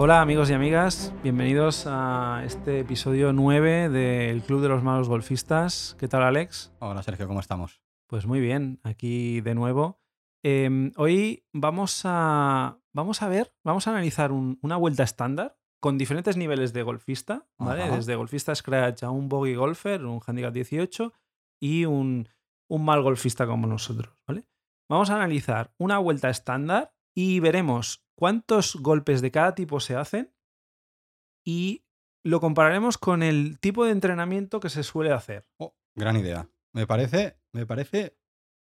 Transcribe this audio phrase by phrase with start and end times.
[0.00, 5.96] Hola amigos y amigas, bienvenidos a este episodio 9 del Club de los Malos Golfistas.
[5.98, 6.72] ¿Qué tal Alex?
[6.78, 7.82] Hola Sergio, ¿cómo estamos?
[8.06, 10.00] Pues muy bien, aquí de nuevo.
[10.44, 15.98] Em, hoy vamos a, vamos a ver, vamos a analizar un- una vuelta estándar con
[15.98, 17.82] diferentes niveles de golfista, ¿vale?
[17.82, 17.96] Ajá.
[17.96, 21.12] Desde golfista scratch a un bogey golfer, un handicap 18
[21.60, 22.28] y un,
[22.70, 24.44] un mal golfista como nosotros, ¿vale?
[24.88, 30.32] Vamos a analizar una vuelta estándar y veremos cuántos golpes de cada tipo se hacen
[31.44, 31.84] y
[32.22, 35.44] lo compararemos con el tipo de entrenamiento que se suele hacer.
[35.56, 36.48] Oh, gran idea.
[36.72, 38.16] Me parece, me parece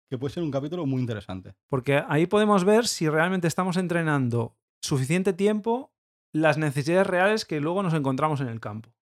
[0.09, 1.53] que puede ser un capítulo muy interesante.
[1.67, 5.93] Porque ahí podemos ver si realmente estamos entrenando suficiente tiempo
[6.31, 8.95] las necesidades reales que luego nos encontramos en el campo.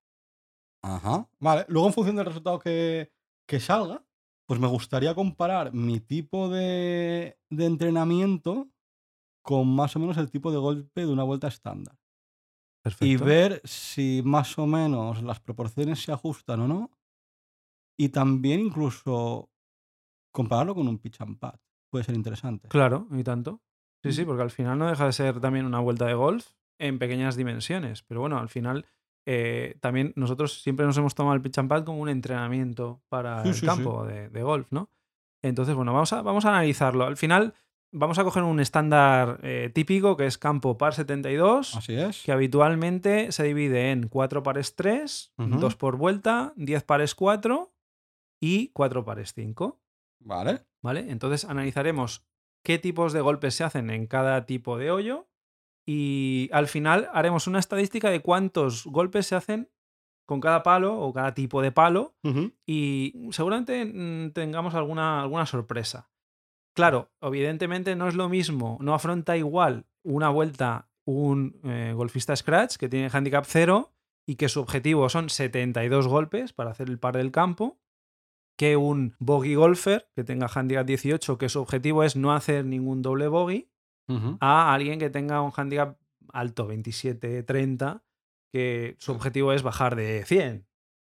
[0.82, 1.28] Ajá.
[1.38, 1.64] Vale.
[1.68, 3.12] Luego, en función del resultado que,
[3.46, 4.04] que salga,
[4.46, 8.73] pues me gustaría comparar mi tipo de, de entrenamiento
[9.44, 11.96] con más o menos el tipo de golpe de una vuelta estándar.
[12.82, 13.04] Perfecto.
[13.06, 16.90] Y ver si más o menos las proporciones se ajustan o no.
[17.96, 19.50] Y también incluso
[20.32, 21.54] compararlo con un pitch and pad.
[21.90, 22.68] Puede ser interesante.
[22.68, 23.60] Claro, y tanto.
[24.02, 24.30] Sí, sí, Ujú.
[24.30, 26.46] porque al final no deja de ser también una vuelta de golf
[26.78, 28.02] en pequeñas dimensiones.
[28.02, 28.86] Pero bueno, al final
[29.26, 33.42] eh, también nosotros siempre nos hemos tomado el pitch and pad como un entrenamiento para
[33.42, 33.66] Sí, el sí, sí.
[33.66, 34.90] campo de, de golf, ¿no?
[35.42, 37.04] Entonces, bueno, vamos a, vamos a analizarlo.
[37.04, 37.54] Al final
[37.94, 41.76] vamos a coger un estándar eh, típico que es campo par 72.
[41.76, 42.22] Así es.
[42.22, 45.58] que habitualmente se divide en 4 pares 3, Ujú.
[45.58, 47.72] 2 por vuelta, 10 pares 4
[48.40, 49.80] y 4 pares 5.
[50.20, 50.64] Vale.
[50.82, 51.10] ¿Vale?
[51.10, 52.26] Entonces analizaremos
[52.62, 55.28] qué tipos de golpes se hacen en cada tipo de hoyo
[55.86, 59.70] y al final haremos una estadística de cuántos golpes se hacen
[60.26, 62.14] con cada palo o cada tipo de palo
[62.66, 66.10] y seguramente mm, tengamos alguna, alguna sorpresa.
[66.74, 72.76] Claro, evidentemente no es lo mismo, no afronta igual una vuelta un eh, golfista scratch
[72.76, 73.92] que tiene handicap 0
[74.26, 77.78] y que su objetivo son 72 golpes para hacer el par del campo,
[78.56, 83.02] que un bogey golfer que tenga handicap 18 que su objetivo es no hacer ningún
[83.02, 83.70] doble bogey,
[84.40, 85.98] a alguien que tenga un handicap
[86.32, 88.02] alto, 27-30,
[88.52, 90.66] que su objetivo es bajar de 100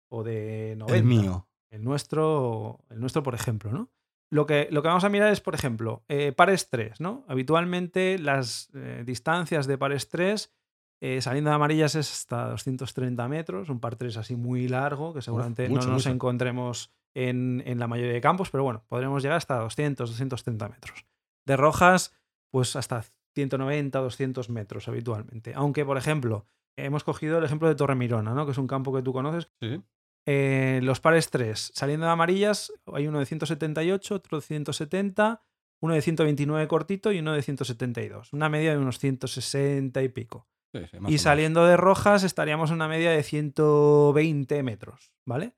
[0.09, 1.47] o de 90 El mío.
[1.71, 3.89] el nuestro, el nuestro, por ejemplo, ¿no?
[4.35, 7.23] Lo que, lo que vamos a mirar es, por ejemplo, eh, pares 3, ¿no?
[7.29, 10.53] Habitualmente las eh, distancias de pares 3,
[11.01, 15.21] eh, saliendo de amarillas, es hasta 230 metros, un par 3 así muy largo, que
[15.21, 16.09] seguramente mucho, no nos mucho.
[16.13, 21.05] encontremos en, en la mayoría de campos, pero bueno, podremos llegar hasta 200, 230 metros.
[21.45, 22.13] De rojas,
[22.51, 25.53] pues hasta 190, 200 metros habitualmente.
[25.55, 26.45] Aunque, por ejemplo,
[26.77, 28.45] hemos cogido el ejemplo de Torremirona, ¿no?
[28.45, 29.81] Que es un campo que tú conoces, Sí.
[30.25, 35.41] Eh, los pares 3, saliendo de amarillas, hay uno de 178, otro de 170,
[35.81, 38.33] uno de 129 cortito y uno de 172.
[38.33, 40.47] Una media de unos 160 y pico.
[40.73, 45.55] Sí, sí, Y saliendo de rojas estaríamos en una media de 120 metros, ¿vale?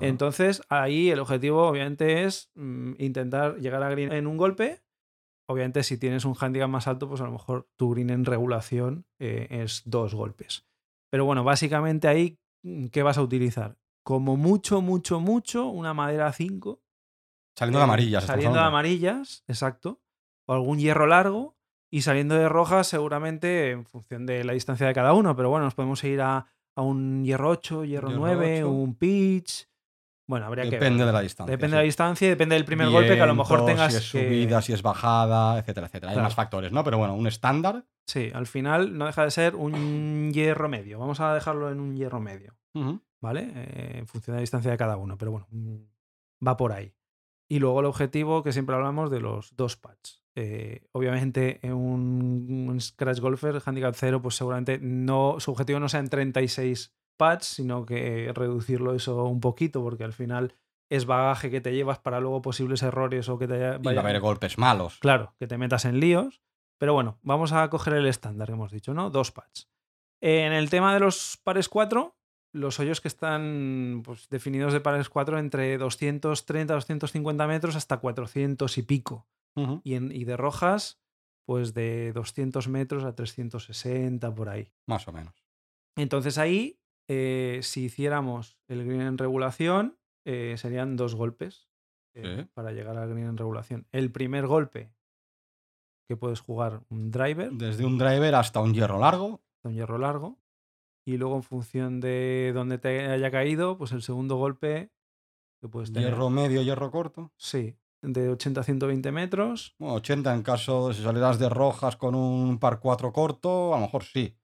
[0.00, 4.82] Entonces ahí el objetivo obviamente es mm, intentar llegar a green en un golpe.
[5.48, 9.06] Obviamente si tienes un handicap más alto, pues a lo mejor tu green en regulación
[9.18, 10.66] eh, es dos golpes.
[11.10, 13.78] Pero bueno, básicamente ahí, mm, ¿qué vas a utilizar?
[14.06, 16.80] Como mucho, mucho, mucho, una madera 5.
[17.58, 18.24] Saliendo de eh, amarillas.
[18.24, 20.00] Saliendo de amarillas, exacto.
[20.46, 21.56] O algún hierro largo.
[21.90, 25.34] Y saliendo de rojas, seguramente en función de la distancia de cada uno.
[25.34, 26.46] Pero bueno, nos podemos ir a,
[26.76, 28.70] a un hierro 8, hierro, Hierro 9, 8.
[28.70, 29.68] un pitch.
[30.28, 31.50] Bueno, habría que Depende de la distancia.
[31.50, 31.72] Depende sí.
[31.72, 34.12] de la distancia y depende del primer golpe que a lo mejor tengas Si es
[34.12, 36.12] que- subida, si es bajada, etcétera, etcétera.
[36.12, 36.84] Hay más factores, ¿no?
[36.84, 37.84] Pero bueno, un estándar.
[38.06, 41.00] Sí, al final no deja de ser un hierro medio.
[41.00, 42.54] Vamos a dejarlo en un hierro medio.
[43.20, 43.50] ¿Vale?
[43.54, 45.76] Eh, en función de la distancia de cada uno, pero bueno, mm,
[46.46, 46.92] va por ahí.
[47.48, 50.24] Y luego el objetivo que siempre hablamos de los dos pads.
[50.34, 55.88] Eh, obviamente, en un, un Scratch Golfer, Handicap 0, pues seguramente no, su objetivo no
[55.88, 60.54] sea en 36 pads, sino que reducirlo eso un poquito, porque al final
[60.90, 63.78] es bagaje que te llevas para luego posibles errores o que te Y va a
[63.78, 64.98] vaya- haber golpes malos.
[64.98, 66.42] Claro, que te metas en líos.
[66.78, 69.08] Pero bueno, vamos a coger el estándar que hemos dicho, ¿no?
[69.10, 69.70] Dos pads.
[70.20, 72.15] En el tema de los pares 4,
[72.56, 78.78] los hoyos que están pues, definidos de pares 4 entre 230, 250 metros hasta 400
[78.78, 79.26] y pico.
[79.84, 81.00] Y, en- y de rojas,
[81.46, 84.70] pues de 200 metros a 360 por ahí.
[84.86, 85.34] Más o menos.
[85.96, 91.68] Entonces ahí, eh, si hiciéramos el green en regulación, eh, serían dos golpes
[92.14, 92.50] eh, Sí.
[92.54, 93.86] para llegar al green en regulación.
[93.92, 94.90] El primer golpe,
[96.08, 99.42] que puedes jugar un driver, Desde un driver hasta un hierro largo.
[99.64, 100.38] un hierro largo,
[101.06, 104.90] y luego en función de dónde te haya caído, pues el segundo golpe
[105.60, 106.10] que puedes tener.
[106.10, 107.32] Hierro medio, hierro corto.
[107.36, 109.74] Sí, de 80 a 120 metros.
[109.78, 113.76] Bueno, 80 en caso de si salieras de rojas con un par 4 corto, a
[113.78, 114.36] lo mejor sí.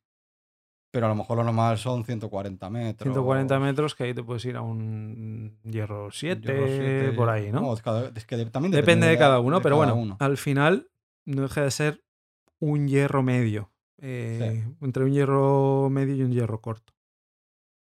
[0.93, 3.07] Pero a lo mejor lo normal son 140 metros.
[3.13, 7.13] 140 metros, que ahí te puedes ir a un hierro 7, Hierro siete.
[7.17, 7.73] por ahí, ¿no?
[7.75, 7.83] es
[8.27, 10.17] que también Depende de cada uno, de pero cada bueno, uno.
[10.21, 10.91] al final
[11.25, 12.05] no deja de ser
[12.61, 13.72] un hierro medio.
[14.03, 16.93] Eh, Entre un hierro medio y un hierro corto.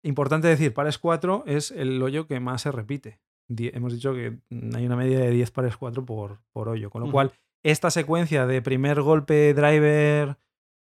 [0.05, 3.19] Importante decir, pares 4 es el hoyo que más se repite.
[3.49, 4.37] Die- hemos dicho que
[4.75, 6.89] hay una media de 10 pares 4 por, por hoyo.
[6.89, 7.31] Con lo cual,
[7.63, 10.37] esta secuencia de primer golpe driver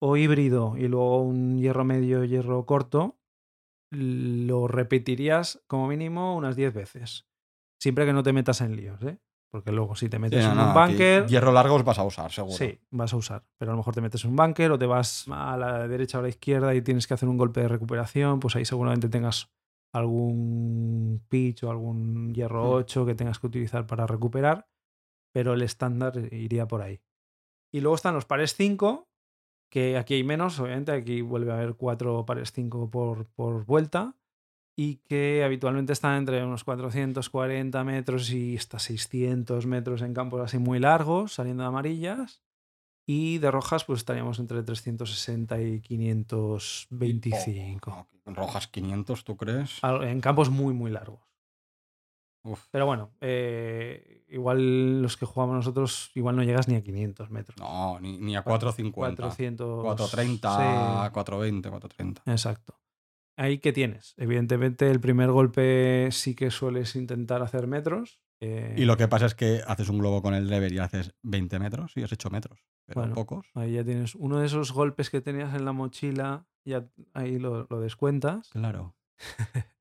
[0.03, 3.17] o híbrido y luego un hierro medio, hierro corto,
[3.91, 7.27] lo repetirías como mínimo unas 10 veces.
[7.81, 9.19] Siempre que no te metas en líos, ¿eh?
[9.50, 11.26] Porque luego si te metes en no, un bunker...
[11.26, 12.56] Hierro largos vas a usar, seguro.
[12.56, 13.44] Sí, vas a usar.
[13.58, 16.19] Pero a lo mejor te metes en un bunker o te vas a la derecha
[16.19, 19.08] o a la izquierda y tienes que hacer un golpe de recuperación, pues ahí seguramente
[19.08, 19.50] tengas
[19.94, 22.75] algún pitch o algún hierro Hmm.
[22.75, 24.69] 8 que tengas que utilizar para recuperar,
[25.32, 27.00] pero el estándar iría por ahí.
[27.72, 29.08] Y luego están los pares 5,
[29.70, 34.16] que aquí hay menos, obviamente, aquí vuelve a haber cuatro pares 5 por, por vuelta
[34.78, 40.58] y que habitualmente están entre unos 440 metros y hasta 600 metros en campos así
[40.58, 42.43] muy largos, saliendo de amarillas.
[43.08, 47.90] Y de rojas, pues estaríamos entre 360 y 525.
[47.90, 49.81] Oh, en rojas 500, ¿tú crees?
[49.82, 51.20] En campos muy, muy largos.
[52.43, 57.31] Uf, Pero bueno, eh, igual los que jugamos nosotros, igual no llegas ni a 500
[57.31, 57.56] metros.
[57.58, 59.22] no, ni, ni a 450.
[59.22, 59.82] 400.
[59.82, 61.11] 430, sí.
[61.12, 62.22] 420, 430.
[62.31, 62.79] Exacto.
[63.37, 64.15] Ahí que tienes.
[64.17, 68.21] Evidentemente, el primer golpe sí que sueles intentar hacer metros.
[68.41, 71.15] eh, Y lo que pasa es que haces un globo con el driver y haces
[71.23, 72.65] 20 metros y has hecho metros.
[72.87, 73.15] Pero Bueno.
[73.15, 73.47] pocos.
[73.55, 77.67] Ahí ya tienes uno de esos golpes que tenías en la mochila, ya ahí lo,
[77.69, 78.49] lo descuentas.
[78.50, 78.94] Claro.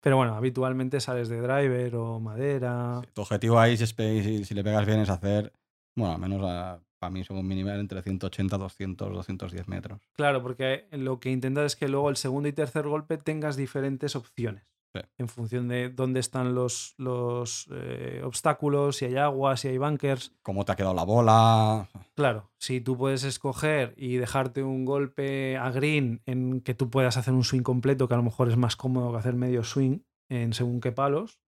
[0.00, 3.00] Pero bueno, habitualmente sales de driver o madera.
[3.04, 5.52] Sí, Tu objetivo ahí, si, si, si le pegas bien, es hacer,
[5.96, 10.00] bueno, al menos a- para mí según mi nivel, entre 180, 200, 210 metros.
[10.12, 14.14] Claro, porque lo que intentas es que luego el segundo y tercer golpe tengas diferentes
[14.14, 14.62] opciones.
[14.94, 15.00] Sí.
[15.18, 20.32] En función de dónde están los, los eh, obstáculos, si hay agua, si hay bunkers.
[20.42, 21.88] Cómo te ha quedado la bola.
[22.14, 27.16] Claro, si tú puedes escoger y dejarte un golpe a green en que tú puedas
[27.16, 30.02] hacer un swing completo, que a lo mejor es más cómodo que hacer medio swing
[30.28, 31.40] en según qué palos,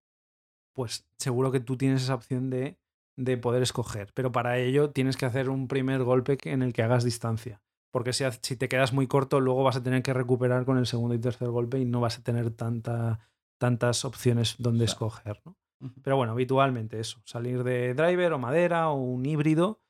[0.72, 2.76] pues seguro que tú tienes esa opción de,
[3.16, 4.12] de poder escoger.
[4.14, 7.60] Pero para ello tienes que hacer un primer golpe en el que hagas distancia.
[7.92, 10.86] Porque si, si te quedas muy corto, luego vas a tener que recuperar con el
[10.86, 13.20] segundo y tercer golpe y no vas a tener tanta,
[13.60, 15.40] tantas opciones donde escoger.
[15.44, 15.56] ¿no?
[16.02, 19.80] Pero bueno, habitualmente eso, salir de driver o madera o un híbrido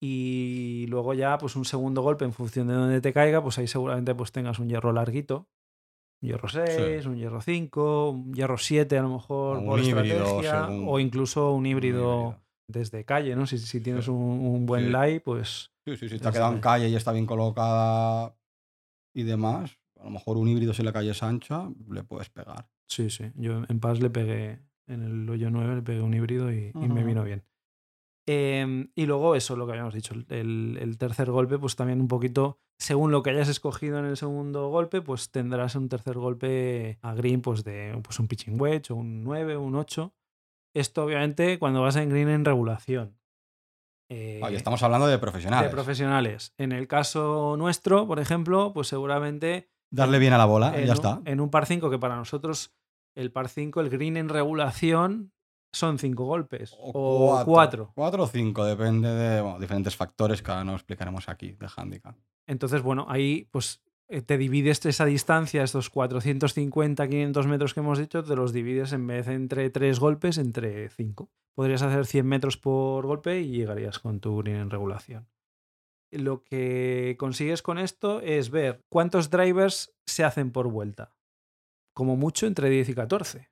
[0.00, 3.66] y luego ya pues un segundo golpe en función de dónde te caiga, pues ahí
[3.66, 5.48] seguramente pues tengas un hierro larguito,
[6.22, 10.24] un hierro 6, un hierro 5, un hierro 7 a lo mejor un por híbrido,
[10.24, 13.46] estrategia según- o incluso un Un híbrido, desde calle, ¿no?
[13.46, 14.90] Si, si tienes un, un buen Sí.
[14.92, 18.34] lie, pues Sí, sí, sí, te ha quedado en calle y está bien colocada
[19.14, 19.78] y demás.
[20.00, 22.68] A lo mejor un híbrido si la calle es ancha, le puedes pegar.
[22.86, 23.30] sí, sí.
[23.34, 26.88] Yo en Paz le pegué, en el hoyo 9 le pegué un híbrido y, y
[26.88, 27.44] me vino bien.
[28.26, 32.08] Em, y luego eso, lo que habíamos dicho, el, el tercer golpe, pues también un
[32.08, 36.98] poquito, según lo que hayas escogido en el segundo golpe, pues tendrás un tercer golpe
[37.02, 40.14] a green, pues de pues un pitching wedge, o un 9, un 8.
[40.74, 43.16] Esto obviamente cuando vas en green en regulación.
[44.10, 45.70] Eh, Oye, estamos hablando de profesionales.
[45.70, 46.52] de profesionales.
[46.58, 50.90] En el caso nuestro, por ejemplo, pues seguramente Darle bien a la bola ya un-
[50.90, 51.20] está.
[51.24, 52.74] En un par 5, que para nosotros
[53.16, 55.32] el par 5, el green en regulación,
[55.72, 56.74] son 5 golpes.
[56.78, 57.92] O 4.
[57.94, 62.16] Cuatro o cinco, depende de bueno, diferentes factores que ahora no explicaremos aquí de handicap.
[62.46, 68.22] Entonces, bueno, ahí pues te divides esa distancia, estos 450, 500 metros que hemos dicho,
[68.22, 71.30] te los divides en vez de entre 3 golpes, entre 5.
[71.54, 75.28] Podrías hacer 100 metros por golpe y llegarías con tu green en regulación.
[76.10, 81.16] Lo que consigues con esto es ver cuántos drivers se hacen por vuelta.
[81.94, 83.50] Como mucho entre 10 y 14.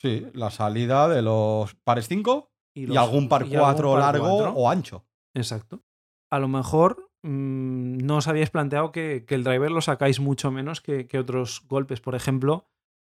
[0.00, 4.28] Sí, la salida de los pares 5 y, algún par y algún 4 par largo
[4.28, 4.52] cuatro.
[4.52, 5.06] o ancho.
[5.34, 5.82] Exacto.
[6.30, 10.50] A lo mejor mm, no os habíais planteado que, que el driver lo sacáis mucho
[10.50, 12.00] menos que, que otros golpes.
[12.00, 12.68] Por ejemplo,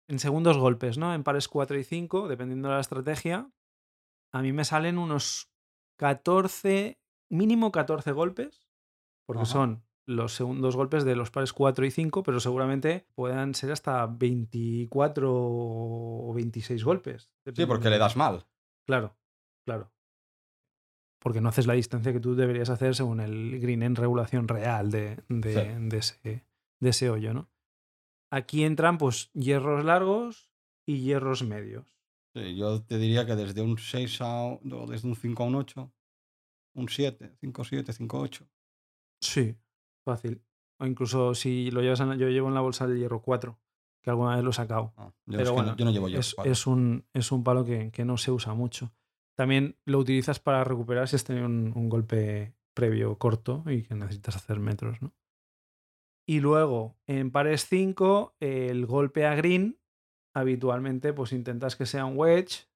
[0.07, 1.13] en segundos golpes, ¿no?
[1.13, 3.51] En pares 4 y 5, dependiendo de la estrategia,
[4.31, 5.51] a mí me salen unos
[5.97, 6.99] 14,
[7.29, 8.67] mínimo 14 golpes,
[9.25, 9.51] porque Ajá.
[9.51, 14.07] son los segundos golpes de los pares 4 y 5, pero seguramente puedan ser hasta
[14.07, 17.29] 24 o 26 golpes.
[17.55, 18.47] Sí, porque le das mal.
[18.85, 19.15] Claro,
[19.65, 19.91] claro.
[21.21, 24.89] Porque no haces la distancia que tú deberías hacer según el green en regulación real
[24.91, 25.88] de, de, Sí.
[25.89, 26.45] de ese,
[26.79, 27.49] de ese hoyo, ¿no?
[28.31, 30.49] Aquí entran pues hierros largos
[30.88, 31.93] y hierros medios.
[32.35, 35.55] Sí, yo te diría que desde un 6 a o desde un 5 a un
[35.55, 35.91] 8,
[36.75, 38.47] un 7, 5, 7, 5, 8.
[39.21, 39.55] Sí,
[40.05, 40.41] fácil.
[40.79, 43.59] O incluso si lo llevas en, yo llevo en la bolsa del hierro 4,
[44.01, 44.93] que alguna vez lo he sacado.
[44.95, 46.51] Ah, yo, Pero bueno, no, yo no llevo hierro es, cuatro.
[46.51, 48.93] es un, es un palo que, que no se usa mucho.
[49.39, 53.96] También lo utilizas para recuperar si has tenido un, un golpe previo corto y que
[53.96, 55.13] necesitas hacer metros, ¿no?
[56.27, 59.79] Y luego, en pares 5, el golpe a green,
[60.36, 62.67] habitualmente pues intentas que sea un wedge,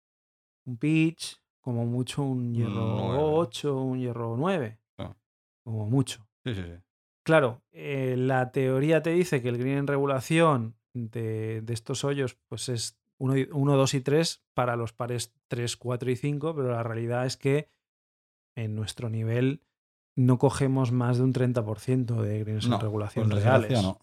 [0.66, 3.20] un pitch, como mucho un hierro nueve.
[3.22, 5.18] 8, un hierro 9, Ah.
[5.66, 6.26] como mucho.
[6.46, 6.82] Sí, sí, sí.
[7.26, 12.38] Claro, eh, la teoría te dice que el green en regulación de, de estos hoyos
[12.48, 16.84] pues es 1, 2 y 3 para los pares 3, 4 y 5, pero la
[16.84, 17.70] realidad es que
[18.56, 19.62] en nuestro nivel
[20.16, 23.82] no cogemos más de un 30% de greens No, en regulación reales.
[23.82, 24.00] no.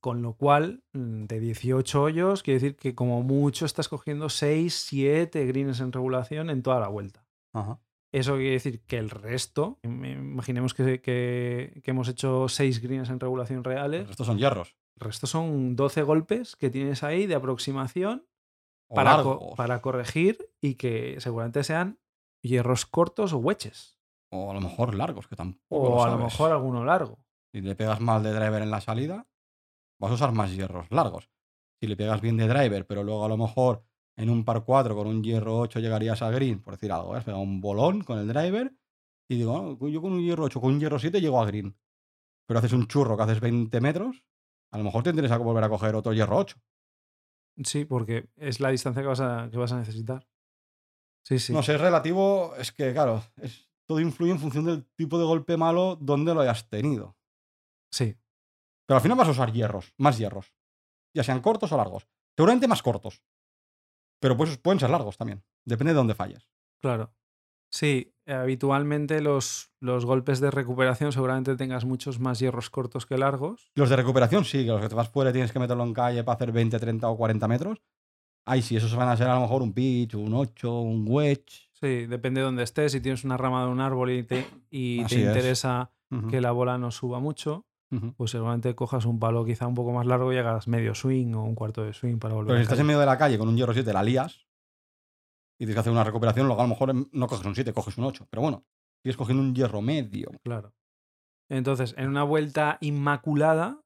[0.00, 4.74] Con lo cual, mm, de 18 hoyos, quiere decir que como mucho estás cogiendo 6,
[4.74, 7.26] 7 greens en regulación en toda la vuelta.
[7.52, 7.80] Ajá.
[8.12, 13.10] Eso quiere decir que el resto, im- imaginemos que, que- que hemos hecho 6 greens
[13.10, 14.76] en regulación reales, Estos son hierros.
[14.98, 18.26] El resto son 12 golpes que tienes ahí de aproximación
[18.88, 21.98] para, co- para corregir y que seguramente sean
[22.42, 23.98] hierros cortos o wedges.
[24.32, 25.60] O a lo mejor largos, que tampoco.
[25.94, 27.18] O a lo mejor alguno largo.
[27.52, 29.26] Si le pegas mal de driver en la salida,
[30.00, 31.30] vas a usar más hierros largos.
[31.80, 33.84] Si le pegas bien de driver, pero luego a lo mejor
[34.18, 37.18] en un par 4 con un hierro 8 llegarías a green, por decir algo, ¿eh?
[37.18, 38.72] has pegado un bolón con el driver
[39.28, 41.76] y digo, "Ah, yo con un hierro 8, con un hierro 7 llego a green.
[42.46, 44.24] Pero haces un churro que haces 20 metros,
[44.76, 46.60] a lo mejor tendrías que volver a coger otro hierro 8.
[47.64, 50.28] Sí, porque es la distancia que vas a, que vas a necesitar.
[51.24, 51.54] Sí, sí.
[51.54, 55.24] No sé, es relativo, es que claro, es, todo influye en función del tipo de
[55.24, 57.16] golpe malo donde lo hayas tenido.
[57.90, 58.14] Sí,
[58.86, 60.52] Pero al final vas a usar hierros, más hierros.
[61.14, 62.06] Ya sean cortos o largos.
[62.36, 63.22] Seguramente más cortos.
[64.20, 65.42] Pero pues pueden ser largos también.
[65.64, 66.50] Depende de dónde falles.
[66.82, 67.14] claro.
[67.70, 73.70] Sí, habitualmente los, los golpes de recuperación seguramente tengas muchos más hierros cortos que largos.
[73.74, 75.92] Los de recuperación sí, que los que te vas fuera y tienes que meterlo en
[75.94, 77.82] calle para hacer 20, 30 o 40 metros.
[78.46, 81.68] Ahí sí, esos van a ser a lo mejor un pitch, un 8, un wedge.
[81.72, 82.92] Sí, depende de dónde estés.
[82.92, 85.90] Si tienes una rama de un árbol y te, y te interesa
[86.30, 88.14] que la bola no suba mucho, ujú.
[88.14, 91.42] pues seguramente cojas un palo quizá un poco más largo y hagas medio swing o
[91.42, 92.82] un cuarto de swing para volver Pero a si estás caer.
[92.82, 94.45] en medio de la calle con un hierro 7, la lías.
[95.58, 97.96] Y tienes que hacer una recuperación, luego a lo mejor no coges un 7, coges
[97.98, 98.26] un 8.
[98.30, 98.64] Pero bueno,
[99.02, 100.30] sigues cogiendo un hierro medio.
[100.44, 100.74] Claro.
[101.48, 103.80] Entonces, en una vuelta inmaculada,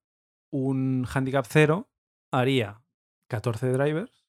[0.52, 1.88] un handicap cero
[2.32, 2.82] haría
[3.28, 4.26] 14 drivers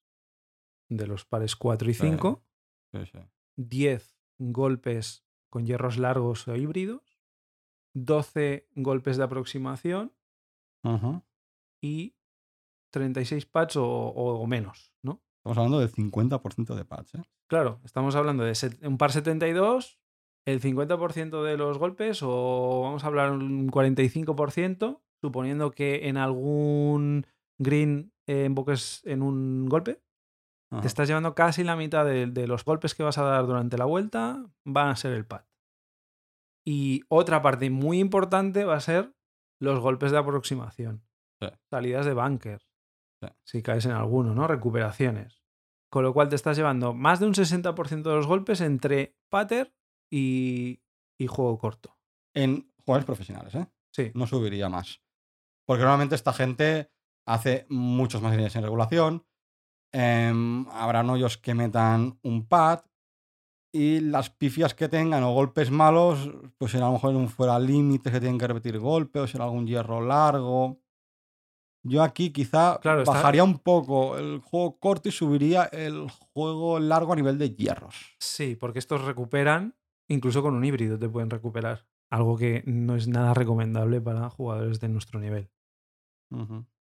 [0.90, 2.02] de los pares 4 y Sí.
[2.10, 2.44] 5,
[2.94, 3.20] Sí, sí.
[3.58, 7.02] 10 golpes con hierros largos o híbridos,
[7.96, 10.14] 12 golpes de aproximación
[10.84, 11.24] Ujú.
[11.82, 12.16] y
[12.92, 15.22] 36 pads o, o- o menos, ¿no?
[15.42, 17.24] Estamos hablando del 50% de patch, ¿eh?
[17.50, 20.00] Claro, estamos hablando de un par 72,
[20.46, 27.26] el 50% de los golpes o vamos a hablar un 45%, suponiendo que en algún
[27.60, 30.00] green eh, invoques en un golpe,
[30.72, 30.82] Ajá.
[30.82, 33.80] te estás llevando casi la mitad de, de los golpes que vas a dar durante
[33.80, 35.46] la vuelta van a ser el pad.
[36.64, 39.12] Y otra parte muy importante va a ser
[39.60, 41.02] los golpes de aproximación.
[41.42, 41.48] Sí.
[41.72, 42.62] Salidas de bunker.
[43.44, 44.48] Si caes en alguno, ¿no?
[44.48, 45.42] Recuperaciones.
[45.90, 49.74] Con lo cual te estás llevando más de un 60% de los golpes entre pater
[50.10, 50.82] y,
[51.20, 51.98] y juego corto.
[52.34, 53.68] En jugadores profesionales, ¿eh?
[53.94, 55.02] Sí, No subiría más.
[55.68, 56.92] Porque normalmente esta gente
[57.28, 59.26] hace muchos más líneas en regulación.
[59.94, 62.82] em, habrán hoyos que metan un pad.
[63.74, 67.30] Y las pifias que tengan o golpes malos, pues será a lo mejor en un
[67.30, 70.82] fuera límite que tienen que repetir golpe o será algún hierro largo.
[71.84, 76.80] Yo aquí quizá Claro, está- bajaría un poco el juego corto y subiría el juego
[76.80, 78.16] largo a nivel de hierros.
[78.20, 79.76] sí, porque estos recuperan,
[80.08, 81.86] incluso con un híbrido te pueden recuperar.
[82.12, 85.50] Algo que no es nada recomendable para jugadores de nuestro nivel.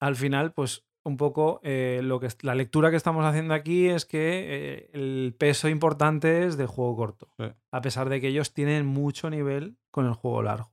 [0.01, 4.07] Al final, pues un poco eh, lo que la lectura que estamos haciendo aquí es
[4.07, 7.45] que eh, el peso importante es de juego corto, Sí.
[7.73, 10.73] a pesar de que ellos tienen mucho nivel con el juego largo.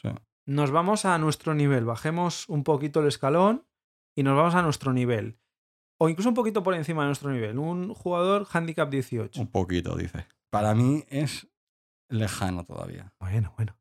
[0.00, 0.08] Sí.
[0.46, 3.66] Nos vamos a nuestro nivel, bajemos un poquito el escalón
[4.14, 5.38] y nos vamos a nuestro nivel.
[5.98, 7.58] O incluso un poquito por encima de nuestro nivel.
[7.58, 9.40] Un jugador handicap 18.
[9.40, 10.26] Un poquito, dice.
[10.50, 11.48] Para mí es
[12.10, 13.14] lejano todavía.
[13.18, 13.78] Bueno, bueno.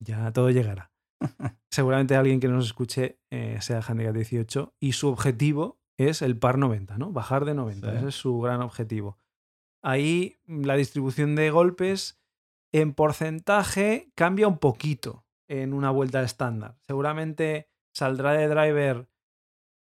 [0.00, 0.92] Ya todo llegará.
[1.70, 6.58] Seguramente alguien que nos escuche eh, sea handicap 18 y su objetivo es el par
[6.58, 7.12] 90, ¿no?
[7.12, 7.90] Bajar de 90.
[7.90, 7.96] Sí.
[7.98, 9.18] Ese es su gran objetivo.
[9.82, 12.20] Ahí la distribución de golpes
[12.72, 16.76] en porcentaje cambia un poquito en una vuelta estándar.
[16.86, 19.08] Seguramente saldrá de driver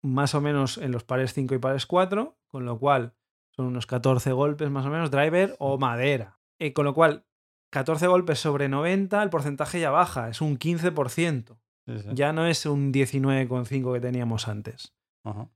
[0.02, 3.14] más o menos en los pares 5 y pares 4, con lo cual
[3.50, 6.38] son unos 14 golpes más o menos, driver o madera.
[6.58, 7.24] Eh, con lo cual,
[7.70, 11.58] 14 golpes sobre 90, el porcentaje ya baja, es un 15%.
[11.86, 12.08] Sí, sí.
[12.12, 14.94] Ya no es un 19,5 que teníamos antes.
[15.24, 15.50] Ajá.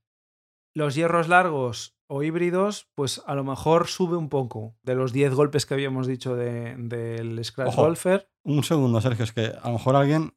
[0.73, 5.33] Los hierros largos o híbridos, pues a lo mejor sube un poco de los 10
[5.35, 7.83] golpes que habíamos dicho de- del Scratch Ojo.
[7.83, 8.29] Golfer.
[8.43, 10.33] Un segundo, Sergio, es que a lo mejor alguien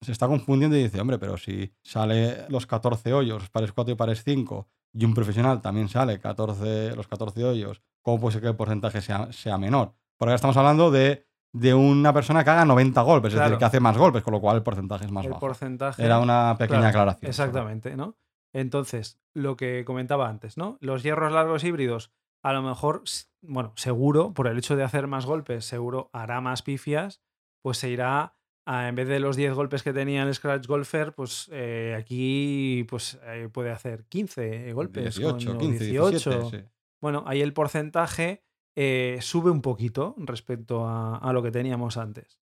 [0.00, 3.96] se está confundiendo y dice, hombre, pero si sale los 14 hoyos, pares 4 y
[3.96, 8.48] pares 5, y un profesional también sale 14, los 14 hoyos, ¿cómo puede ser que
[8.48, 9.94] el porcentaje sea, sea menor?
[10.18, 13.64] Porque ahora estamos hablando de, de una persona que haga 90 golpes, es decir, que
[13.64, 15.40] hace más golpes, con lo cual el porcentaje es más el bajo.
[15.40, 16.04] porcentaje.
[16.04, 17.28] Era una pequeña Claro, aclaración.
[17.30, 18.16] Exactamente, ¿no?
[18.54, 20.78] Entonces, lo que comentaba antes, ¿no?
[20.80, 23.02] Los hierros largos híbridos, a lo mejor,
[23.42, 27.20] bueno, seguro, por el hecho de hacer más golpes, seguro hará más pifias,
[27.62, 31.12] pues se irá, a, en vez de los 10 golpes que tenía el Scratch Golfer,
[31.14, 35.16] pues eh, aquí pues eh, puede hacer 15 golpes.
[35.16, 36.10] 18, coño, 15, 18.
[36.30, 36.68] 17, sí.
[37.00, 38.44] Bueno, ahí el porcentaje
[38.76, 42.38] eh, sube un poquito respecto a, a lo que teníamos antes.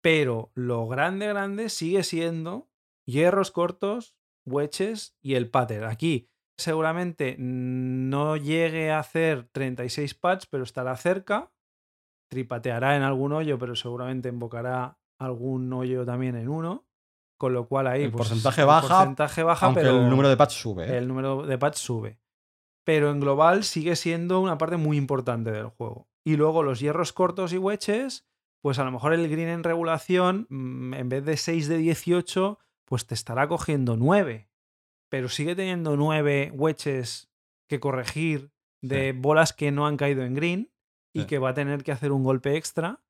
[0.00, 2.70] Pero lo grande, grande sigue siendo
[3.04, 5.84] hierros cortos, wedges y el pater.
[5.84, 11.52] Aquí seguramente no llegue a hacer 36 pads, pero estará cerca.
[12.28, 16.86] Tripateará en algún hoyo, pero seguramente invocará algún hoyo también en uno.
[17.38, 20.28] Con lo cual ahí El pues, porcentaje el baja, porcentaje baja, Aunque pero el número
[20.28, 20.84] de pads sube.
[20.84, 20.98] ¿eh?
[20.98, 22.20] el número de pads sube.
[22.84, 26.08] Pero en global sigue siendo una parte muy importante del juego.
[26.24, 28.26] Y luego los hierros cortos y wedges,
[28.60, 32.58] pues a lo mejor el green en regulación, mm, en vez de 6 de 18,
[32.92, 34.50] pues te estará cogiendo 9.
[35.08, 37.30] Pero sigue teniendo 9 wedges
[37.66, 38.50] que corregir
[38.82, 40.70] de bolas que no han caído en green
[41.14, 41.26] y Sí.
[41.26, 43.00] que va a tener que hacer un golpe extra.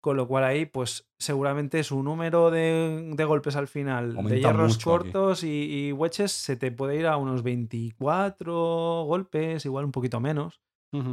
[0.00, 4.76] Con lo cual ahí, pues seguramente su número de, de golpes al final de hierros
[4.76, 4.84] aquí.
[4.84, 10.20] cortos y, y wedges se te puede ir a unos 24 golpes, igual un poquito
[10.20, 10.60] menos,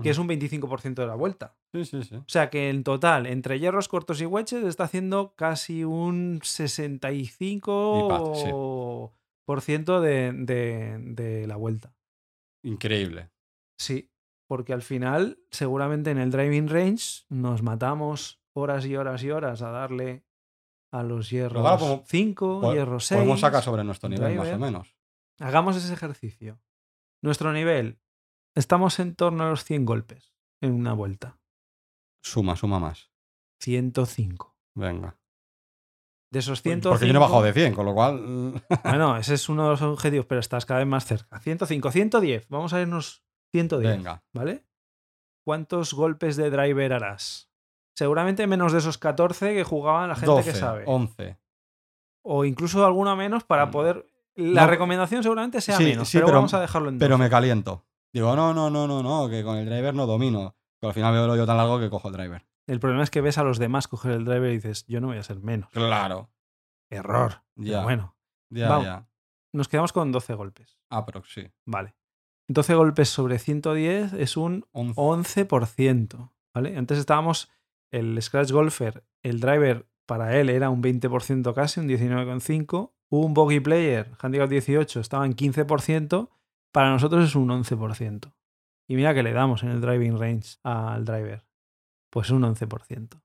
[0.03, 1.55] Que es un 25% de la vuelta.
[1.73, 2.15] Sí, sí, sí.
[2.15, 9.11] O sea que en total, entre hierros cortos y wedges, está haciendo casi un 65%
[9.45, 11.93] por ciento de, de- de la vuelta.
[12.63, 13.29] Increíble.
[13.79, 14.11] Sí,
[14.47, 19.61] porque al final, seguramente en el driving range nos matamos horas y horas y horas
[19.61, 20.23] a darle
[20.93, 23.17] a los hierros ahora podemos- 5, Po- hierros 6.
[23.19, 24.95] Podemos sacar sobre nuestro nivel, más o menos.
[25.39, 26.59] Hagamos ese ejercicio.
[27.23, 27.97] Nuestro nivel,
[28.55, 31.39] estamos en torno a los 100 golpes en una vuelta.
[32.23, 33.11] Suma, suma más.
[33.61, 34.55] 105.
[34.75, 35.17] Venga.
[36.31, 36.89] De esos 105.
[36.93, 38.63] Porque yo no he bajado de 100, con lo cual.
[38.83, 41.39] Bueno, ese es uno de los objetivos, pero estás cada vez más cerca.
[41.39, 42.47] 105, 110.
[42.49, 43.97] Vamos a irnos 110.
[43.97, 44.23] Venga.
[44.33, 44.65] ¿Vale?
[45.45, 47.49] ¿Cuántos golpes de driver harás?
[47.97, 50.83] Seguramente menos de esos 14 que jugaban la gente 12, que sabe.
[50.85, 51.37] 11.
[52.23, 53.71] O incluso alguno menos para Mm.
[53.71, 54.05] poder.
[54.35, 57.15] La No, recomendación seguramente sea sí, menos, sí, pero, pero- vamos a dejarlo en Pero
[57.15, 57.23] 12.
[57.23, 57.85] me caliento.
[58.13, 60.55] Digo, no, no, no, no, no, que con el driver no domino.
[60.79, 62.45] Pero al final veo el hoyo tan largo que cojo el driver.
[62.67, 65.07] El problema es que ves a los demás coger el driver y dices, yo no
[65.07, 65.69] voy a ser menos.
[65.71, 66.29] Claro.
[66.89, 67.43] Error.
[67.55, 67.83] Pero Ya.
[67.83, 68.15] bueno,
[68.49, 68.85] Ya, Vamos.
[68.85, 69.07] ya.
[69.53, 70.77] nos quedamos con 12 golpes.
[70.89, 71.51] Aprox, sí.
[71.65, 71.95] Vale.
[72.49, 74.99] 12 golpes sobre 110 es un 11.
[75.47, 76.31] 11%.
[76.53, 76.77] ¿Vale?
[76.77, 77.49] Antes estábamos,
[77.91, 82.91] el Scratch Golfer, el driver para él era un 20% casi, un 19,5%.
[83.13, 86.29] Un Bogey Player, Handicap 18, estaba en 15%.
[86.71, 88.33] Para nosotros es un 11%.
[88.87, 91.45] Y mira que le damos en el driving range al driver.
[92.09, 93.21] Pues un 11%.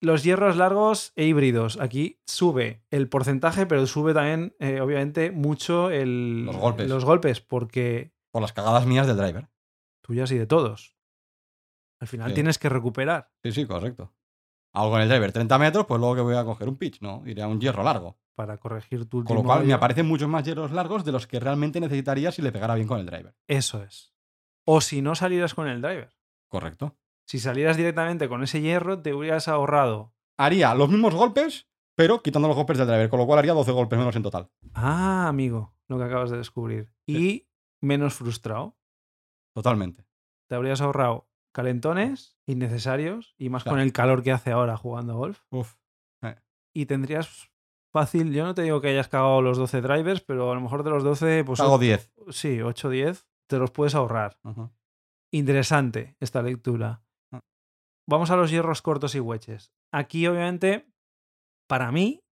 [0.00, 1.78] Los hierros largos e híbridos.
[1.80, 6.88] Aquí sube el porcentaje, pero sube también, eh, obviamente, mucho el, Los golpes.
[6.88, 9.48] los golpes, porque Por las cagadas mías del driver.
[10.02, 10.94] tuyas y de todos.
[12.00, 12.34] Al final Sí.
[12.34, 13.30] tienes que recuperar.
[13.42, 14.12] Sí, sí, correcto.
[14.74, 17.22] Hago con el driver 30 metros, pues luego que voy a coger un pitch, ¿no?
[17.26, 18.18] Iré a un hierro largo.
[18.34, 21.26] Para corregir tu Con último lo cual me aparecen muchos más hierros largos de los
[21.26, 23.34] que realmente necesitaría si le pegara bien con el driver.
[23.48, 24.12] Eso es.
[24.64, 26.14] O si no salieras con el driver.
[26.48, 26.96] Correcto.
[27.26, 30.12] Si salieras directamente con ese hierro, te hubieras ahorrado.
[30.36, 33.72] Haría los mismos golpes, pero quitando los golpes del driver, con lo cual haría 12
[33.72, 34.50] golpes menos en total.
[34.74, 36.92] Ah, amigo, lo que acabas de descubrir.
[37.06, 37.46] Y
[37.80, 38.76] menos frustrado.
[39.54, 40.04] Totalmente.
[40.48, 43.76] Te habrías ahorrado calentones innecesarios y más Claro.
[43.76, 45.40] con el calor que hace ahora jugando golf.
[45.50, 45.76] Uf.
[46.76, 47.52] Y tendrías
[47.94, 50.82] fácil, yo no te digo que hayas cagado los 12 drivers, pero a lo mejor
[50.82, 52.12] de los 12, pues Hago 10.
[52.30, 54.38] sí, 8 10, te los puedes ahorrar.
[55.32, 57.02] Interesante esta lectura.
[57.32, 57.40] Ah.
[58.08, 59.72] Vamos a los hierros cortos y hueches.
[59.92, 60.86] Aquí, obviamente,
[61.68, 62.22] para mí,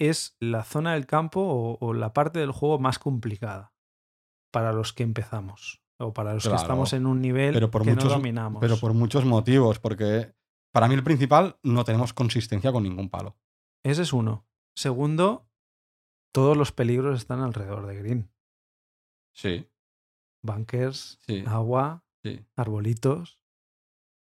[0.00, 3.72] es la zona del campo o, o la parte del juego más complicada
[4.52, 5.80] para los que empezamos.
[6.00, 8.60] O para los Claro, que estamos en un nivel pero por que muchos- no dominamos.
[8.60, 10.34] Pero por muchos motivos, porque
[10.72, 13.36] para mí el principal, no tenemos consistencia con ningún palo.
[13.84, 14.44] Ese es uno.
[14.76, 15.48] Segundo,
[16.32, 18.30] todos los peligros están alrededor de Green.
[19.32, 19.68] Sí,
[20.42, 22.44] Bunkers, sí, agua, sí.
[22.56, 23.40] arbolitos.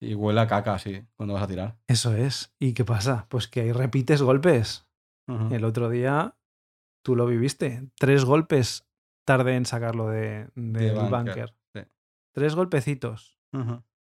[0.03, 1.79] Y huele a caca, sí, cuando vas a tirar.
[1.87, 2.55] Eso es.
[2.59, 3.27] ¿Y qué pasa?
[3.29, 4.87] Pues que ahí repites golpes.
[5.53, 6.37] El otro día
[7.05, 7.89] tú lo viviste.
[7.97, 8.89] Tres golpes
[9.25, 11.57] tardé en sacarlo de, del bunker, bunker.
[11.73, 11.81] sí.
[12.33, 13.39] Tres golpecitos.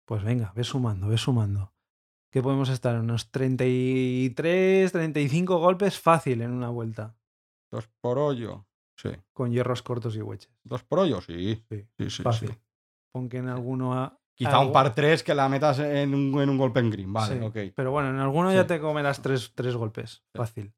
[0.05, 1.72] Pues venga, ve sumando, ve sumando.
[2.33, 7.15] Que podemos estar en unos 33, 35 golpes fácil en una vuelta.
[7.71, 8.65] Dos por hoyo.
[8.97, 9.09] Sí.
[9.33, 10.51] Con hierros cortos y hueches.
[10.63, 11.63] Dos por hoyo, sí.
[11.69, 12.49] Sí, Sí, sí, fácil.
[12.49, 12.55] sí.
[13.11, 16.49] Pon que en alguno ha- Quizá un par tres que la metas en un, en
[16.49, 17.13] un golpe en green.
[17.13, 17.57] Vale, ok.
[17.75, 20.23] Pero bueno, en alguno ya te comerás tres, tres golpes.
[20.33, 20.73] Fácil.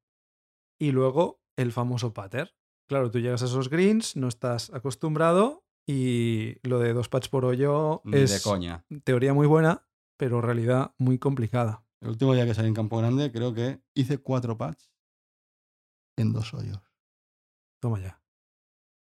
[0.77, 2.53] Y luego el famoso pater.
[2.89, 7.45] Claro, tú llegas a esos greens, no estás acostumbrado y lo de dos pats por
[7.45, 8.83] hoyo Ni es de coña.
[9.05, 11.83] teoría muy buena, pero realidad muy complicada.
[12.01, 14.91] El último día que salí en Campo Grande, creo que hice cuatro pats
[16.17, 16.79] en dos hoyos.
[17.81, 18.21] Toma ya.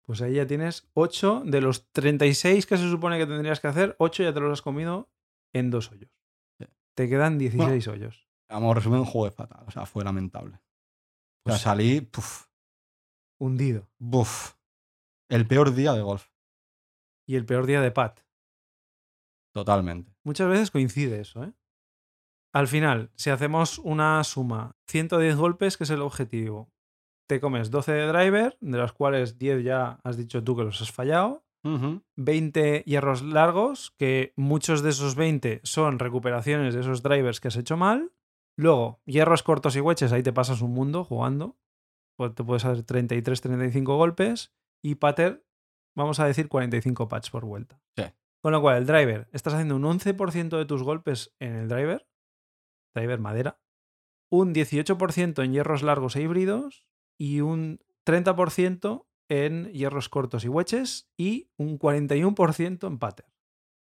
[0.06, 3.96] Pues ahí ya tienes 8 de los 36 que se supone que tendrías que hacer,
[4.00, 5.10] 8 ya te los has comido
[5.54, 6.12] en dos hoyos.
[6.60, 6.68] Sí.
[6.96, 8.28] Te quedan 16 hoyos.
[8.50, 9.64] Vamos, resumen, jugué fatal.
[9.68, 10.56] O sea, fue lamentable.
[11.46, 12.48] O sea, Pues- salí, puf,
[13.40, 13.90] Hundido.
[13.98, 14.56] buf.
[15.30, 16.28] El peor día de golf.
[17.26, 18.20] Y el peor día de pat.
[19.54, 20.13] Totalmente.
[20.26, 21.54] Muchas veces coincide eso, ¿eh?
[22.54, 26.70] Al final, si hacemos una suma, 110 golpes, que es el objetivo,
[27.28, 30.82] te comes 12 de driver, de los cuales 10 ya has dicho tú que los
[30.82, 32.04] has fallado, Ujú.
[32.18, 37.56] 20 hierros largos, que muchos de esos 20 son recuperaciones de esos drivers que has
[37.56, 38.12] hecho mal.
[38.58, 41.58] Luego, hierros cortos y hueches, ahí te pasas un mundo jugando.
[42.18, 44.54] Pues te puedes hacer 33, 35 golpes.
[44.84, 45.46] Y pater,
[45.96, 47.82] vamos a decir 45 pats por vuelta.
[47.98, 48.04] Sí.
[48.44, 52.06] Con lo cual, el driver, estás haciendo un 11% de tus golpes en el driver,
[52.94, 53.62] driver madera,
[54.30, 56.86] un 18% en hierros largos e híbridos
[57.18, 63.34] y un 30% en hierros cortos y hueches y un 41% en pater.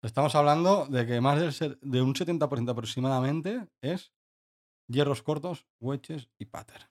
[0.03, 4.15] Estamos hablando de que más de un 70% aproximadamente es
[4.89, 6.91] hierros cortos, wedges y pater.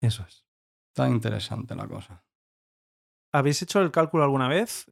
[0.00, 0.44] Eso es.
[0.88, 2.24] Está interesante la cosa.
[3.32, 4.90] ¿Habéis hecho el cálculo alguna vez?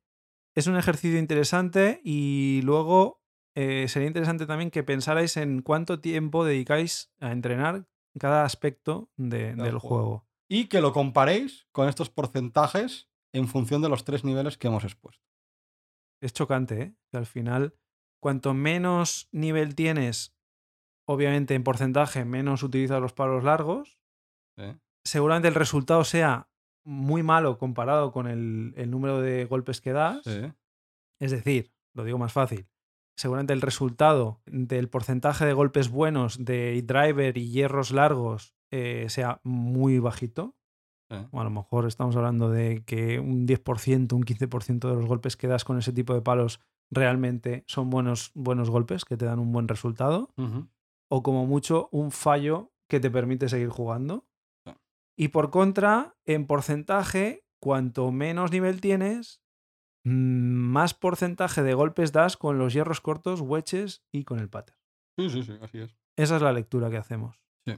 [0.57, 3.23] Es un ejercicio interesante y luego
[3.57, 7.87] eh, sería interesante también que pensarais en cuánto tiempo dedicáis a entrenar
[8.19, 9.81] cada aspecto de- del juego.
[9.81, 10.27] juego.
[10.49, 14.83] Y que lo comparéis con estos porcentajes en función de los tres niveles que hemos
[14.85, 15.25] expuesto.
[16.21, 16.95] Es chocante, ¿eh?
[17.11, 17.75] Que al final,
[18.21, 20.37] cuanto menos nivel tienes,
[21.09, 23.99] obviamente en porcentaje, menos utilizas los palos largos.
[24.59, 24.77] ¿eh?
[25.05, 26.50] Seguramente el resultado sea
[26.91, 30.23] muy malo comparado con el, el número de golpes que das.
[30.25, 30.53] Sí.
[31.21, 32.67] Es decir, lo digo más fácil,
[33.17, 39.41] seguramente el resultado del porcentaje de golpes buenos de driver y hierros largos eh, sea
[39.45, 40.57] muy bajito.
[41.33, 45.37] O a lo mejor estamos hablando de que un 10%, un 15% de los golpes
[45.37, 49.41] que das con ese tipo de palos realmente son buenos, buenos golpes que te dan
[49.41, 50.33] un buen resultado.
[51.09, 54.25] O como mucho, un fallo que te permite seguir jugando.
[55.21, 59.43] Y por contra, en porcentaje, cuanto menos nivel tienes,
[60.03, 64.79] mm, más porcentaje de golpes das con los hierros cortos, wedges y con el pater.
[65.19, 65.95] Sí, sí, sí, así es.
[66.17, 67.45] Esa es la lectura que hacemos.
[67.67, 67.75] Sí.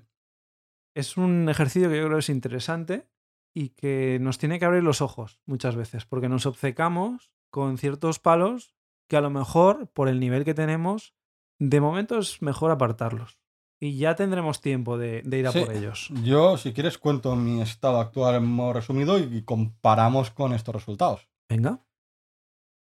[0.94, 3.10] Es un ejercicio que yo creo que es interesante
[3.52, 8.20] y que nos tiene que abrir los ojos muchas veces, porque nos obcecamos con ciertos
[8.20, 8.76] palos
[9.08, 11.12] que a lo mejor, por el nivel que tenemos,
[11.58, 13.41] de momento es mejor apartarlos.
[13.82, 15.64] Y ya tendremos tiempo de, de ir a Sí.
[15.64, 16.08] por ellos.
[16.22, 21.28] Yo, si quieres, cuento mi estado actual en modo resumido y comparamos con estos resultados.
[21.48, 21.84] Venga.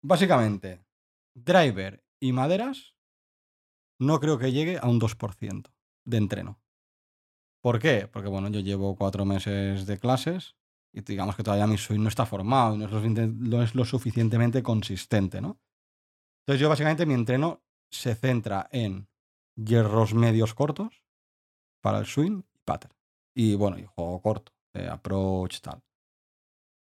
[0.02, 0.84] Básicamente,
[1.34, 2.94] driver y maderas
[3.98, 5.70] no creo que llegue a un 2%
[6.04, 6.60] de entreno.
[7.62, 8.08] ¿Por qué?
[8.12, 10.56] Porque bueno, yo llevo cuatro meses de clases
[10.92, 13.74] y digamos que todavía mi swing no está formado y no es lo, no es
[13.74, 15.58] lo suficientemente consistente, ¿no?
[16.44, 19.08] Entonces yo básicamente mi entreno se centra en
[19.56, 21.02] hierros medios cortos
[21.82, 22.94] para el swing y pattern.
[23.34, 25.82] Y bueno, y juego corto, de approach, tal.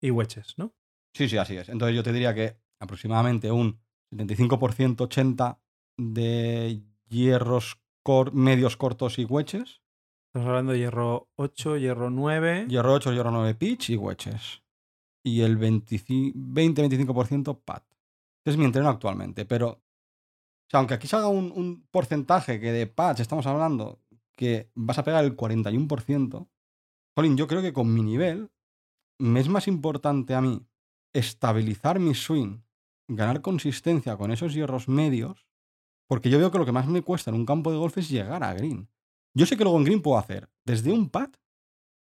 [0.00, 0.72] Y wedges, ¿no?
[1.14, 1.68] Sí, sí, así es.
[1.68, 3.80] Entonces yo te diría que aproximadamente un
[4.12, 5.58] 75%, 80%
[5.98, 9.80] de hierros cor- medios cortos y wedges.
[10.28, 12.66] Estamos hablando de hierro 8, hierro 9.
[12.68, 14.62] Hierro 8, hierro 9 pitch y wedges.
[15.24, 17.84] Y el 20-25% pat.
[18.44, 19.44] Es mi entreno actualmente.
[19.46, 19.82] Pero,
[20.66, 24.00] o sea, aunque aquí salga un, un porcentaje que de patch estamos hablando
[24.36, 26.48] que vas a pegar el 41%,
[27.14, 28.50] Colin, yo creo que con mi nivel
[29.18, 30.66] me es más importante a mí
[31.14, 32.60] estabilizar mi swing,
[33.08, 35.46] ganar consistencia con esos hierros medios,
[36.08, 38.10] porque yo veo que lo que más me cuesta en un campo de golf es
[38.10, 38.90] llegar a green.
[39.34, 41.30] Yo sé que luego en green puedo hacer desde un pad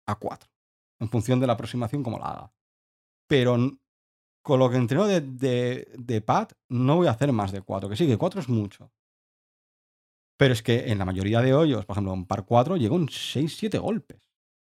[0.06, 0.50] a 4,
[1.00, 2.54] en función de la aproximación como la haga.
[3.28, 3.58] Pero
[4.46, 7.90] con lo que entreno de, de, de pad no voy a hacer más de 4,
[7.90, 8.92] que sí, que 4 es mucho.
[10.38, 13.08] Pero es que en la mayoría de hoyos, por ejemplo, en par 4, llego en
[13.10, 14.30] 6-7 golpes.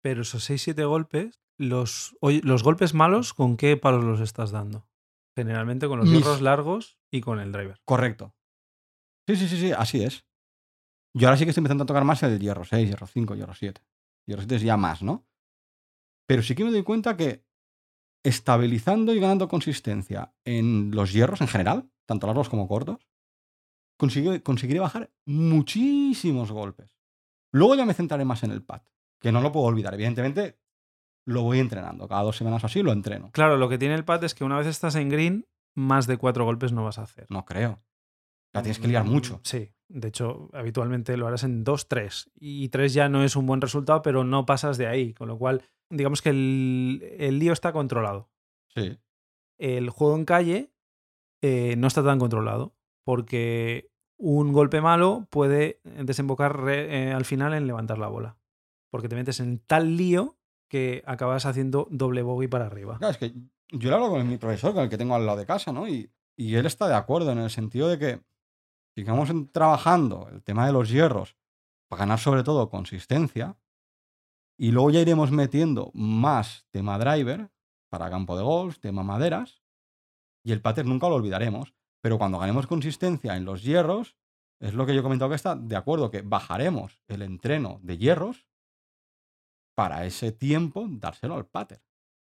[0.03, 4.89] Pero esos 6-7 golpes, los, los golpes malos, ¿con qué palos los estás dando?
[5.37, 7.79] Generalmente con los Mis- hierros largos y con el driver.
[7.85, 8.35] Correcto.
[9.29, 10.25] Sí, sí, sí, sí, así es.
[11.15, 13.55] Yo ahora sí que estoy empezando a tocar más el hierro 6, hierro 5, hierro
[13.55, 13.83] 7.
[14.27, 15.27] Hierro 7 es ya más, ¿no?
[16.27, 17.45] Pero sí que me doy cuenta que
[18.23, 23.07] estabilizando y ganando consistencia en los hierros en general, tanto largos como cortos,
[23.97, 26.97] conseguiré bajar muchísimos golpes.
[27.53, 28.83] Luego ya me centraré más en el pad,
[29.21, 29.95] que no lo puedo olvidar.
[29.95, 30.59] Evidentemente,
[31.27, 32.09] lo voy entrenando.
[32.09, 33.31] Cada dos semanas o así lo entreno.
[33.33, 36.17] Claro, lo que tiene el pad es que una vez estás en green, más de
[36.17, 37.27] cuatro golpes no vas a hacer.
[37.29, 37.83] No creo.
[38.53, 39.41] La tienes que liar Mm, mucho.
[39.45, 42.31] Sí, de hecho, habitualmente lo harás en 2-3.
[42.35, 45.13] Y 3 ya no es un buen resultado, pero no pasas de ahí.
[45.13, 48.29] Con lo cual, digamos que el, el lío está controlado.
[48.75, 48.99] Sí.
[49.59, 50.73] El juego en calle
[51.43, 52.75] eh, no está tan controlado.
[53.05, 58.37] Porque un golpe malo puede desembocar re- eh, al final en levantar la bola.
[58.91, 60.37] Porque te metes en tal lío
[60.69, 62.99] que acabas haciendo doble bogey para arriba.
[62.99, 63.33] Claro, es que
[63.71, 65.89] yo lo hablo con mi profesor, con el que tengo al lado de casa, ¿no?
[65.89, 68.21] Y, y él está de acuerdo en el sentido de que
[68.95, 71.37] sigamos trabajando el tema de los hierros
[71.89, 73.57] para ganar sobre todo consistencia
[74.59, 77.51] y luego ya iremos metiendo más tema driver
[77.89, 79.63] para campo de golf, tema maderas
[80.45, 84.17] y el pater nunca lo olvidaremos, pero cuando ganemos consistencia en los hierros
[84.61, 87.97] es lo que yo he comentado que está de acuerdo que bajaremos el entreno de
[87.97, 88.49] hierros
[89.77, 91.81] para ese tiempo dárselo al pater.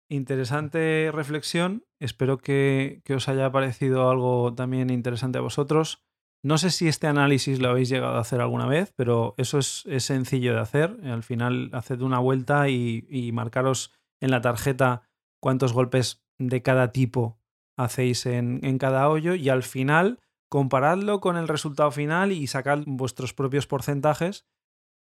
[0.08, 1.84] Interesante reflexión.
[2.00, 6.02] Espero que, que os haya parecido algo también interesante a vosotros.
[6.44, 9.84] No sé si este análisis lo habéis llegado a hacer alguna vez, pero eso es,
[9.86, 10.98] es sencillo de hacer.
[11.04, 15.08] Al final, haced una vuelta y, y marcaros en la tarjeta
[15.40, 17.38] cuántos golpes de cada tipo
[17.76, 22.80] hacéis en, en cada hoyo y al final comparadlo con el resultado final y sacad
[22.86, 24.44] vuestros propios porcentajes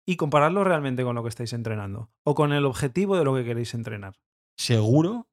[0.07, 3.45] y comparadlo realmente con lo que estáis entrenando o con el objetivo de lo que
[3.45, 4.19] queréis entrenar.
[4.57, 5.29] seguro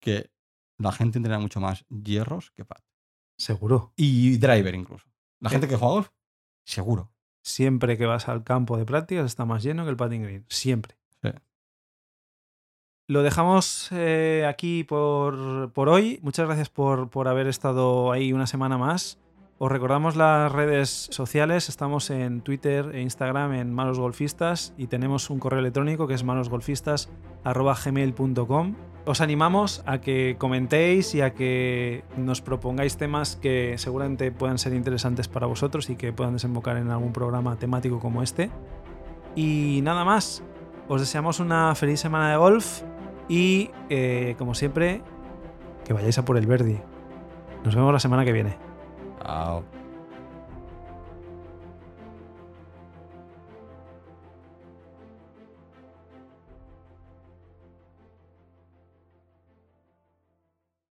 [0.00, 0.30] que
[0.78, 2.82] la gente entrena mucho más hierros que pad.
[3.38, 3.92] Seguro.
[3.96, 5.11] Y driver incluso.
[5.42, 6.08] La gente que juega golf,
[6.64, 7.10] seguro.
[7.42, 10.46] Siempre que vas al campo de prácticas está más lleno que el patting green.
[10.48, 10.96] Siempre.
[11.20, 11.30] Sí.
[13.08, 16.20] Lo dejamos eh, aquí por, por hoy.
[16.22, 19.18] Muchas gracias por, por haber estado ahí una semana más.
[19.64, 21.68] Os recordamos las redes sociales.
[21.68, 26.24] Estamos en Twitter e Instagram en Malos Golfistas y tenemos un correo electrónico que es
[26.24, 28.74] malosgolfistas.gmail.com.
[29.04, 34.74] Os animamos a que comentéis y a que nos propongáis temas que seguramente puedan ser
[34.74, 38.50] interesantes para vosotros y que puedan desembocar en algún programa temático como este.
[39.36, 40.42] Y nada más.
[40.88, 42.82] Os deseamos una feliz semana de golf
[43.28, 45.02] y, eh, como siempre,
[45.84, 46.80] que vayáis a por el Verdi.
[47.62, 48.71] Nos vemos la semana que viene.
[49.24, 49.81] 好。